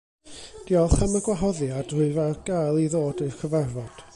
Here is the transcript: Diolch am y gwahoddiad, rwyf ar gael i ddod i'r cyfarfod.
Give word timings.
Diolch 0.69 0.95
am 1.07 1.13
y 1.19 1.21
gwahoddiad, 1.27 1.93
rwyf 1.99 2.19
ar 2.25 2.35
gael 2.51 2.81
i 2.85 2.89
ddod 2.95 3.23
i'r 3.27 3.41
cyfarfod. 3.45 4.05